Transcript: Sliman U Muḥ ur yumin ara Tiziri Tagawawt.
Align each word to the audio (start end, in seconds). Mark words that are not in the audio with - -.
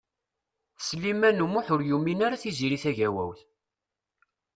Sliman 0.85 1.43
U 1.45 1.47
Muḥ 1.51 1.67
ur 1.73 1.81
yumin 1.89 2.23
ara 2.25 2.41
Tiziri 2.41 2.77
Tagawawt. 2.83 3.39